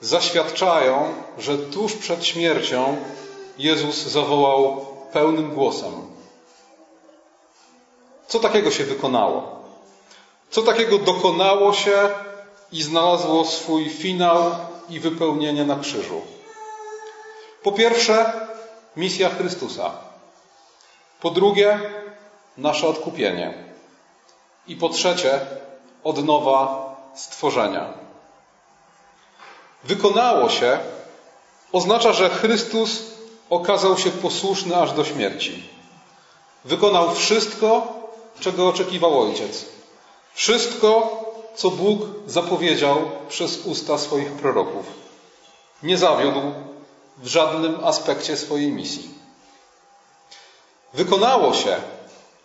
[0.00, 2.96] zaświadczają, że tuż przed śmiercią
[3.58, 6.15] Jezus zawołał pełnym głosem.
[8.26, 9.64] Co takiego się wykonało?
[10.50, 12.08] Co takiego dokonało się
[12.72, 14.54] i znalazło swój finał
[14.88, 16.20] i wypełnienie na krzyżu?
[17.62, 18.32] Po pierwsze,
[18.96, 19.90] misja Chrystusa.
[21.20, 21.80] Po drugie,
[22.56, 23.54] nasze odkupienie.
[24.66, 25.40] I po trzecie,
[26.04, 27.92] odnowa stworzenia.
[29.84, 30.78] Wykonało się
[31.72, 33.02] oznacza, że Chrystus
[33.50, 35.62] okazał się posłuszny aż do śmierci.
[36.64, 37.95] Wykonał wszystko,
[38.40, 39.64] czego oczekiwał Ojciec.
[40.34, 41.20] Wszystko,
[41.54, 42.96] co Bóg zapowiedział
[43.28, 44.86] przez usta swoich proroków.
[45.82, 46.40] Nie zawiódł
[47.18, 49.10] w żadnym aspekcie swojej misji.
[50.94, 51.76] Wykonało się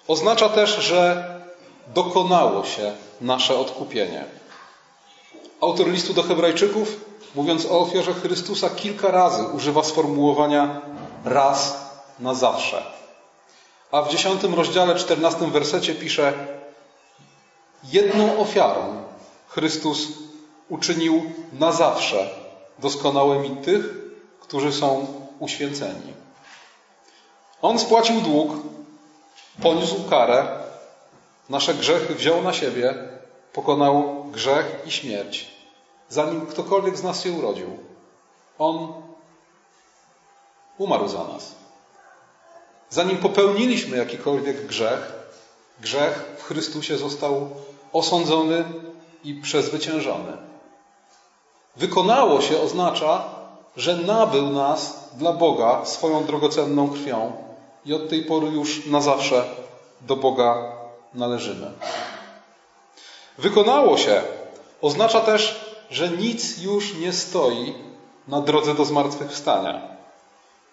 [0.08, 1.26] oznacza też, że
[1.88, 4.26] dokonało się nasze odkupienie.
[5.62, 10.82] Autor listu do Hebrajczyków, mówiąc o ofierze Chrystusa, kilka razy używa sformułowania
[11.26, 11.86] raz
[12.20, 13.01] na zawsze.
[13.92, 16.34] A w dziesiątym rozdziale, czternastym wersecie pisze:
[17.84, 19.04] Jedną ofiarą
[19.48, 20.08] Chrystus
[20.70, 22.30] uczynił na zawsze
[22.80, 23.86] doskonałymi tych,
[24.40, 25.08] którzy są
[25.40, 26.14] uświęceni.
[27.62, 28.52] On spłacił dług,
[29.62, 30.60] poniósł karę,
[31.50, 32.94] nasze grzechy wziął na siebie,
[33.54, 35.52] pokonał grzech i śmierć,
[36.10, 37.78] zanim ktokolwiek z nas się urodził.
[38.60, 38.94] On
[40.78, 41.61] umarł za nas.
[42.92, 45.14] Zanim popełniliśmy jakikolwiek grzech,
[45.82, 47.50] grzech w Chrystusie został
[47.94, 48.64] osądzony
[49.24, 50.38] i przezwyciężony.
[51.76, 53.24] Wykonało się oznacza,
[53.78, 57.32] że nabył nas dla Boga swoją drogocenną krwią
[57.86, 59.44] i od tej pory już na zawsze
[60.02, 60.72] do Boga
[61.14, 61.72] należymy.
[63.38, 64.22] Wykonało się
[64.82, 67.74] oznacza też, że nic już nie stoi
[68.28, 69.82] na drodze do zmartwychwstania.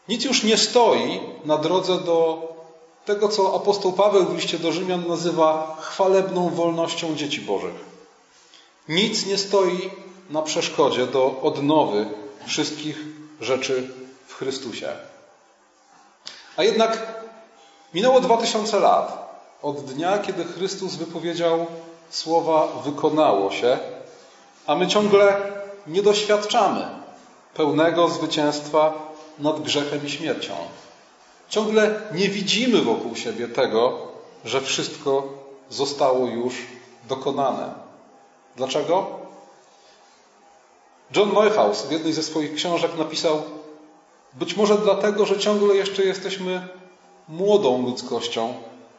[0.08, 2.48] Nic już nie stoi na drodze do
[3.04, 7.74] tego, co apostoł Paweł w liście do Rzymian nazywa chwalebną wolnością dzieci Bożych.
[8.88, 9.90] Nic nie stoi
[10.30, 12.06] na przeszkodzie do odnowy
[12.46, 13.04] wszystkich
[13.40, 13.90] rzeczy
[14.26, 14.88] w Chrystusie.
[16.56, 17.22] A jednak
[17.94, 19.28] minęło dwa tysiące lat
[19.62, 21.66] od dnia, kiedy Chrystus wypowiedział
[22.10, 23.78] słowa wykonało się,
[24.66, 25.36] a my ciągle
[25.86, 26.88] nie doświadczamy
[27.54, 29.07] pełnego zwycięstwa
[29.38, 30.54] nad grzechem i śmiercią.
[31.48, 33.98] Ciągle nie widzimy wokół siebie tego,
[34.44, 35.28] że wszystko
[35.70, 36.54] zostało już
[37.08, 37.74] dokonane.
[38.56, 39.06] Dlaczego?
[41.16, 43.42] John Neuhaus w jednej ze swoich książek napisał:
[44.34, 46.68] Być może dlatego, że ciągle jeszcze jesteśmy
[47.28, 48.54] młodą ludzkością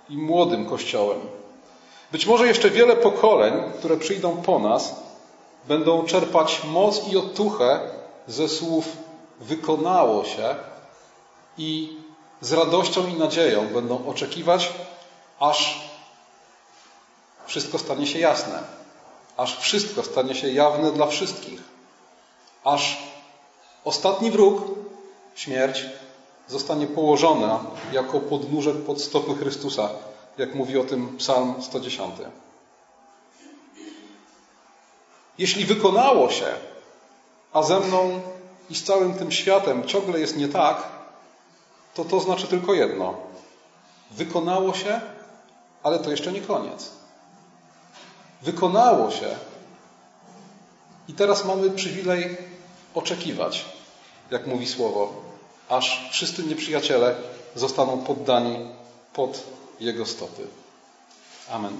[0.09, 1.19] i młodym kościołem.
[2.11, 4.95] Być może jeszcze wiele pokoleń, które przyjdą po nas,
[5.67, 7.79] będą czerpać moc i otuchę
[8.27, 8.85] ze słów
[9.39, 10.55] wykonało się
[11.57, 11.97] i
[12.41, 14.73] z radością i nadzieją będą oczekiwać,
[15.39, 15.89] aż
[17.45, 18.63] wszystko stanie się jasne,
[19.37, 21.61] aż wszystko stanie się jawne dla wszystkich,
[22.63, 22.97] aż
[23.83, 24.61] ostatni wróg,
[25.35, 25.85] śmierć,
[26.47, 27.59] zostanie położona
[27.91, 29.89] jako podnóżek pod stopy Chrystusa,
[30.37, 32.15] jak mówi o tym Psalm 110.
[35.37, 36.45] Jeśli wykonało się,
[37.53, 38.21] a ze mną
[38.69, 40.83] i z całym tym światem ciągle jest nie tak,
[41.93, 43.13] to to znaczy tylko jedno.
[44.11, 45.01] Wykonało się,
[45.83, 46.91] ale to jeszcze nie koniec.
[48.41, 49.35] Wykonało się
[51.07, 52.37] i teraz mamy przywilej
[52.95, 53.65] oczekiwać,
[54.31, 55.13] jak mówi słowo,
[55.69, 57.15] aż wszyscy nieprzyjaciele
[57.55, 58.69] zostaną poddani
[59.13, 59.43] pod
[59.79, 60.47] Jego stopy.
[61.51, 61.73] Amen.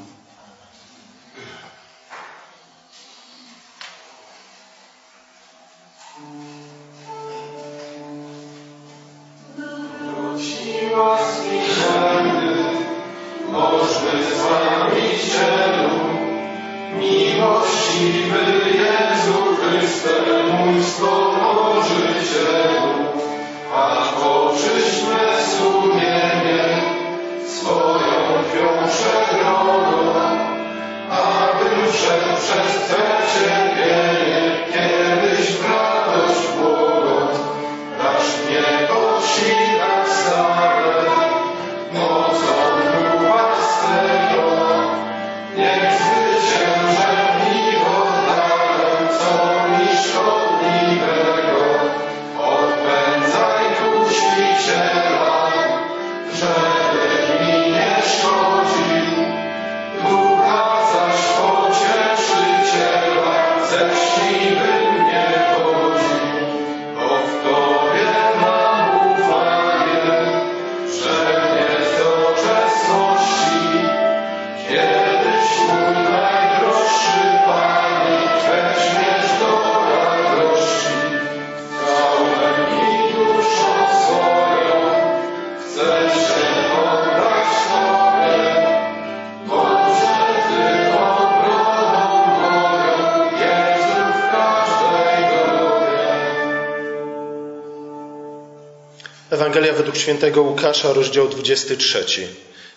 [99.50, 102.06] Ewangelia według świętego Łukasza, rozdział 23.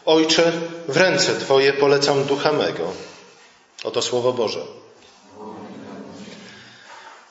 [0.07, 0.53] Ojcze,
[0.89, 2.93] w ręce Twoje polecam ducha mego.
[3.85, 4.61] Oto słowo Boże.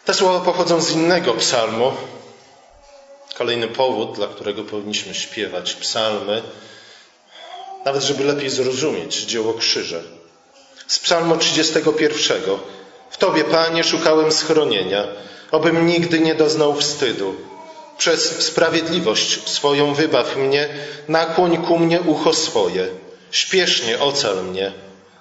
[0.05, 1.91] Te słowa pochodzą z innego psalmu.
[3.37, 6.41] Kolejny powód, dla którego powinniśmy śpiewać psalmy,
[7.85, 9.99] nawet żeby lepiej zrozumieć dzieło krzyża.
[10.87, 12.41] Z psalmu 31.
[13.09, 15.07] W Tobie, Panie, szukałem schronienia,
[15.51, 17.50] obym nigdy nie doznał wstydu.
[18.01, 20.69] Przez sprawiedliwość swoją wybaw mnie,
[21.07, 22.87] nakłoń ku mnie ucho swoje.
[23.31, 24.71] Śpiesznie ocal mnie,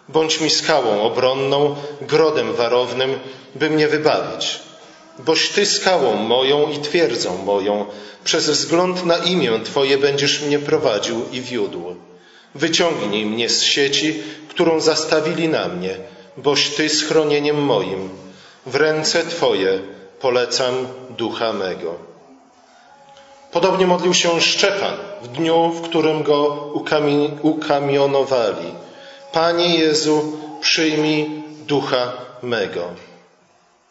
[0.08, 3.18] bądź mi skałą obronną, grodem warownym,
[3.54, 4.60] by mnie wybawić.
[5.18, 7.86] Boś Ty skałą moją i twierdzą moją,
[8.24, 11.96] przez wzgląd na imię Twoje będziesz mnie prowadził i wiódł.
[12.54, 15.96] Wyciągnij mnie z sieci, którą zastawili na mnie,
[16.36, 18.08] boś Ty schronieniem moim.
[18.66, 19.78] W ręce Twoje
[20.20, 20.74] polecam
[21.10, 22.09] ducha mego.
[23.52, 26.70] Podobnie modlił się Szczepan w dniu, w którym go
[27.42, 28.74] ukamionowali.
[29.32, 32.88] Panie Jezu, przyjmij ducha mego.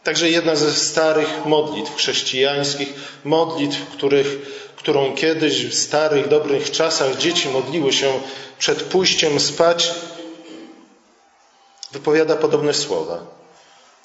[0.04, 2.94] Także jedna ze starych modlitw chrześcijańskich,
[3.24, 4.28] modlitw, których,
[4.76, 8.14] którą kiedyś w starych, dobrych czasach dzieci modliły się
[8.60, 9.92] przed pójściem spać,
[11.92, 13.39] wypowiada podobne słowa.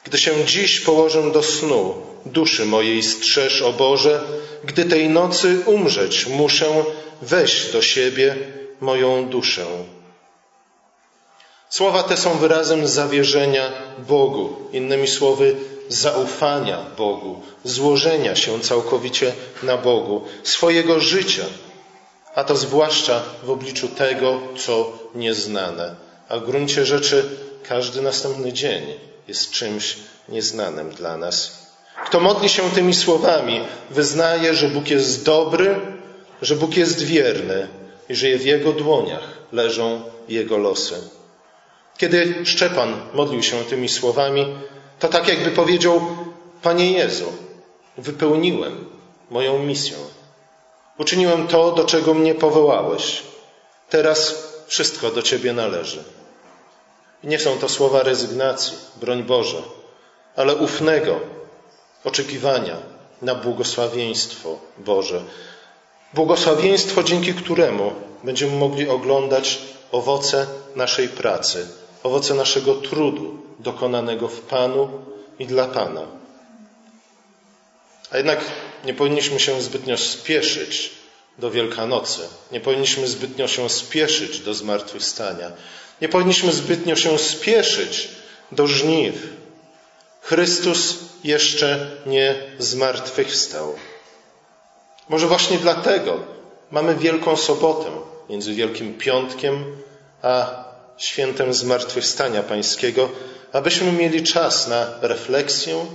[0.05, 1.95] Gdy się dziś położę do snu,
[2.27, 4.25] duszy mojej strzeż, o Boże,
[4.65, 6.85] gdy tej nocy umrzeć muszę,
[7.23, 8.37] weź do siebie
[8.81, 9.67] moją duszę.
[11.69, 15.57] Słowa te są wyrazem zawierzenia Bogu, innymi słowy,
[15.89, 19.33] zaufania Bogu, złożenia się całkowicie
[19.63, 21.45] na Bogu, swojego życia,
[22.35, 25.95] a to zwłaszcza w obliczu tego, co nieznane.
[26.29, 27.29] A w gruncie rzeczy
[27.63, 28.83] każdy następny dzień
[29.29, 29.97] jest czymś
[30.29, 31.65] nieznanym dla nas.
[32.07, 33.61] Kto modli się tymi słowami,
[33.91, 35.77] wyznaje, że Bóg jest dobry,
[36.43, 37.69] że Bóg jest wierny
[38.09, 40.95] i że w Jego dłoniach leżą Jego losy.
[41.99, 44.47] Kiedy Szczepan modlił się tymi słowami,
[44.99, 46.01] to tak jakby powiedział:
[46.63, 47.33] Panie Jezu,
[47.99, 48.87] wypełniłem
[49.31, 49.97] moją misję.
[50.99, 53.23] Uczyniłem to, do czego mnie powołałeś.
[53.91, 56.05] Teraz wszystko do Ciebie należy.
[57.25, 59.63] Nie są to słowa rezygnacji, broń Boże,
[60.37, 61.21] ale ufnego
[62.05, 62.77] oczekiwania
[63.23, 65.23] na błogosławieństwo Boże.
[66.15, 67.93] Błogosławieństwo, dzięki któremu
[68.25, 69.59] będziemy mogli oglądać
[69.93, 70.47] owoce
[70.77, 71.69] naszej pracy,
[72.03, 74.89] owoce naszego trudu dokonanego w Panu
[75.39, 76.03] i dla Pana.
[78.11, 78.41] A jednak
[78.85, 80.91] nie powinniśmy się zbytnio spieszyć
[81.39, 82.29] do Wielkanocy.
[82.53, 85.53] Nie powinniśmy zbytnio się spieszyć do zmartwychwstania.
[86.05, 88.09] Nie powinniśmy zbytnio się spieszyć
[88.53, 89.15] do żniw.
[90.21, 90.95] Chrystus
[91.25, 93.75] jeszcze nie zmartwychwstał.
[95.09, 96.19] Może właśnie dlatego
[96.71, 97.91] mamy Wielką Sobotę
[98.29, 99.77] między Wielkim Piątkiem
[100.23, 100.65] a
[100.99, 103.09] świętem Zmartwychwstania Pańskiego,
[103.53, 105.87] abyśmy mieli czas na refleksję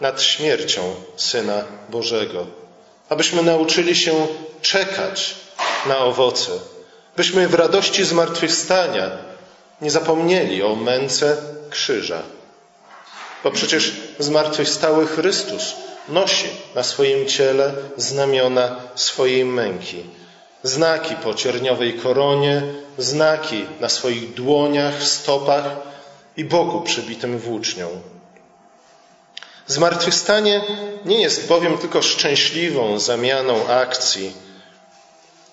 [0.00, 2.46] nad śmiercią Syna Bożego,
[3.08, 4.26] abyśmy nauczyli się
[4.62, 5.34] czekać
[5.86, 6.52] na owoce,
[7.16, 9.10] byśmy w radości zmartwychwstania
[9.80, 11.36] nie zapomnieli o męce
[11.70, 12.22] krzyża.
[13.44, 15.74] Bo przecież zmartwychwstały Chrystus
[16.08, 20.04] nosi na swoim ciele znamiona swojej męki.
[20.62, 22.62] Znaki po cierniowej koronie,
[22.98, 25.64] znaki na swoich dłoniach, stopach
[26.36, 27.88] i boku przybitym włócznią.
[29.66, 30.60] Zmartwychwstanie
[31.04, 34.32] nie jest bowiem tylko szczęśliwą zamianą akcji,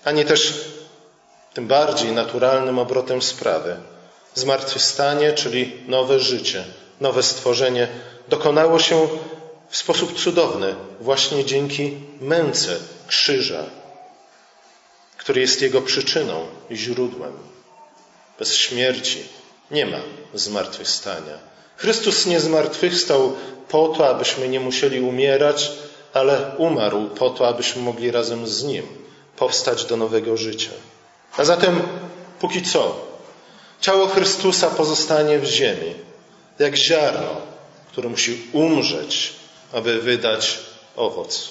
[0.04, 0.54] ani też
[1.58, 3.76] tym bardziej naturalnym obrotem sprawy.
[4.34, 6.64] Zmartwychwstanie, czyli nowe życie,
[7.00, 7.88] nowe stworzenie,
[8.28, 9.08] dokonało się
[9.68, 13.64] w sposób cudowny właśnie dzięki męce krzyża,
[15.16, 17.32] który jest jego przyczyną i źródłem.
[18.38, 19.22] Bez śmierci
[19.70, 20.00] nie ma
[20.34, 21.38] zmartwychwstania.
[21.76, 23.36] Chrystus nie zmartwychwstał
[23.68, 25.72] po to, abyśmy nie musieli umierać,
[26.12, 28.86] ale umarł po to, abyśmy mogli razem z Nim
[29.36, 30.70] powstać do nowego życia.
[31.38, 31.82] A zatem,
[32.40, 33.06] póki co,
[33.80, 35.94] ciało Chrystusa pozostanie w ziemi,
[36.58, 37.36] jak ziarno,
[37.88, 39.32] które musi umrzeć,
[39.72, 40.58] aby wydać
[40.96, 41.50] owoc.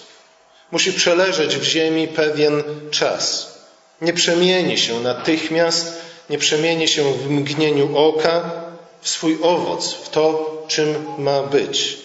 [0.71, 3.53] Musi przeleżeć w ziemi pewien czas.
[4.01, 5.93] Nie przemieni się natychmiast,
[6.29, 8.51] nie przemieni się w mgnieniu oka
[9.01, 11.97] w swój owoc, w to, czym ma być.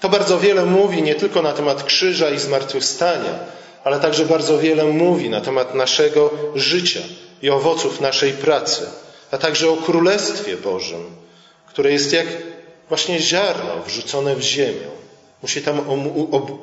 [0.00, 3.38] To bardzo wiele mówi nie tylko na temat krzyża i zmartwychwstania,
[3.86, 7.00] ale także bardzo wiele mówi na temat naszego życia
[7.42, 8.86] i owoców naszej pracy,
[9.30, 11.16] a także o Królestwie Bożym,
[11.66, 12.26] które jest jak
[12.88, 14.88] właśnie ziarno wrzucone w ziemię.
[15.42, 15.80] Musi tam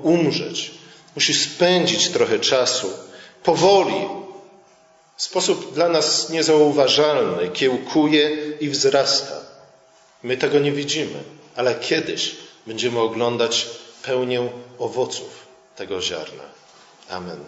[0.04, 0.72] umrzeć,
[1.16, 2.90] musi spędzić trochę czasu,
[3.44, 4.08] powoli,
[5.18, 9.36] w sposób dla nas niezauważalny, kiełkuje i wzrasta.
[10.24, 11.24] My tego nie widzimy,
[11.56, 12.36] ale kiedyś
[12.68, 13.68] będziemy oglądać
[14.02, 14.50] pełnię
[14.80, 16.63] owoców tego ziarna.
[17.10, 17.46] Amen.